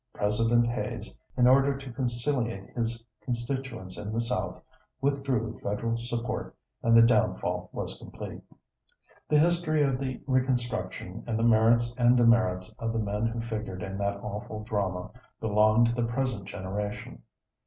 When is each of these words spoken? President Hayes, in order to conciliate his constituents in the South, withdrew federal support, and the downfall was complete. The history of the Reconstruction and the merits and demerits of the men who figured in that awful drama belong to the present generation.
President 0.13 0.65
Hayes, 0.65 1.15
in 1.37 1.45
order 1.45 1.77
to 1.77 1.93
conciliate 1.93 2.71
his 2.71 3.03
constituents 3.23 3.99
in 3.99 4.11
the 4.11 4.19
South, 4.19 4.59
withdrew 4.99 5.53
federal 5.59 5.95
support, 5.95 6.55
and 6.81 6.97
the 6.97 7.03
downfall 7.03 7.69
was 7.71 7.99
complete. 7.99 8.41
The 9.29 9.37
history 9.37 9.83
of 9.83 9.99
the 9.99 10.19
Reconstruction 10.25 11.23
and 11.27 11.37
the 11.37 11.43
merits 11.43 11.93
and 11.99 12.17
demerits 12.17 12.73
of 12.79 12.93
the 12.93 12.97
men 12.97 13.27
who 13.27 13.41
figured 13.41 13.83
in 13.83 13.99
that 13.99 14.17
awful 14.23 14.63
drama 14.63 15.11
belong 15.39 15.85
to 15.85 15.93
the 15.93 16.07
present 16.07 16.47
generation. 16.47 17.21